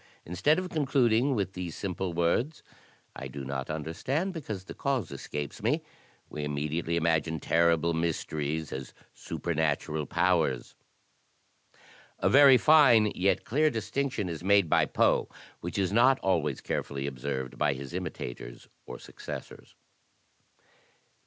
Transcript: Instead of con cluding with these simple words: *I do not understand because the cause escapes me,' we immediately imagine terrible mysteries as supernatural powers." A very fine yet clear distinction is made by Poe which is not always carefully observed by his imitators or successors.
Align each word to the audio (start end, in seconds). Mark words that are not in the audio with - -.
Instead 0.25 0.57
of 0.57 0.67
con 0.71 0.87
cluding 0.87 1.35
with 1.35 1.53
these 1.53 1.75
simple 1.77 2.11
words: 2.11 2.63
*I 3.15 3.27
do 3.27 3.45
not 3.45 3.69
understand 3.69 4.33
because 4.33 4.63
the 4.63 4.73
cause 4.73 5.11
escapes 5.11 5.61
me,' 5.61 5.83
we 6.27 6.43
immediately 6.43 6.95
imagine 6.97 7.39
terrible 7.39 7.93
mysteries 7.93 8.73
as 8.73 8.95
supernatural 9.13 10.07
powers." 10.07 10.73
A 12.17 12.29
very 12.29 12.57
fine 12.57 13.11
yet 13.13 13.43
clear 13.45 13.69
distinction 13.69 14.27
is 14.27 14.43
made 14.43 14.67
by 14.67 14.87
Poe 14.87 15.29
which 15.59 15.77
is 15.77 15.93
not 15.93 16.17
always 16.21 16.61
carefully 16.61 17.05
observed 17.05 17.59
by 17.59 17.73
his 17.73 17.93
imitators 17.93 18.67
or 18.87 18.97
successors. 18.97 19.75